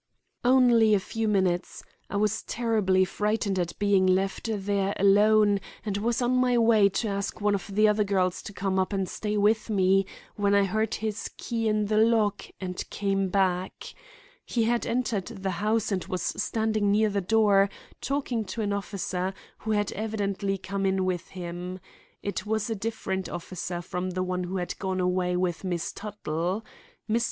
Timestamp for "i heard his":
10.55-11.29